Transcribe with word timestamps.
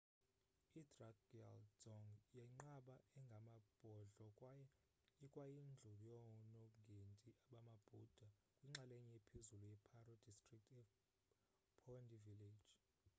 idrukgyal 0.79 1.59
dzong 1.79 2.09
yinqaba 2.35 2.95
engamabhodlo 3.17 4.27
kwaye 4.37 4.65
ikwayindlu 5.25 5.91
yoonongendi 6.05 6.81
bamabhuda 7.51 8.27
kwinxalenye 8.57 9.13
ephezulu 9.19 9.65
ye-paro 9.73 10.13
district 10.27 10.69
ephondey 11.75 12.21
village 12.27 12.69